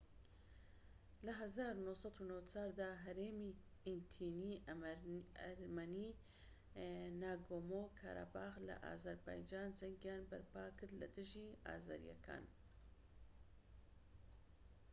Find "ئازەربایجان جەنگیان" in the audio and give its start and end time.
8.85-10.23